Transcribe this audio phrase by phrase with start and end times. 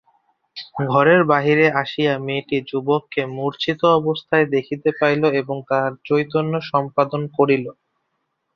[0.87, 7.65] ঘরের বাহিরে আসিয়া মেয়েটি যুবককে মূর্ছিত অবস্থায় দেখিতে পাইল এবং তাহার চৈতন্য সম্পাদন করিল।